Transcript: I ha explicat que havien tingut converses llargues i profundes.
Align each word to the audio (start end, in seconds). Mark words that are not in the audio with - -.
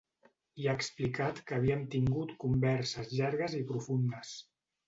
I 0.63 0.63
ha 0.69 0.73
explicat 0.77 1.41
que 1.51 1.57
havien 1.59 1.85
tingut 1.97 2.33
converses 2.45 3.15
llargues 3.21 3.59
i 3.63 3.65
profundes. 3.75 4.37